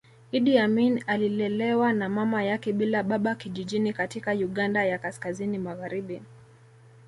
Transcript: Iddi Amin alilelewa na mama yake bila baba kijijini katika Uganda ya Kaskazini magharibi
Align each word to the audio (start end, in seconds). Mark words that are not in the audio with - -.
Iddi 0.31 0.57
Amin 0.59 1.03
alilelewa 1.07 1.93
na 1.93 2.09
mama 2.09 2.43
yake 2.43 2.73
bila 2.73 3.03
baba 3.03 3.35
kijijini 3.35 3.93
katika 3.93 4.31
Uganda 4.33 4.85
ya 4.85 4.97
Kaskazini 4.99 5.57
magharibi 5.57 6.21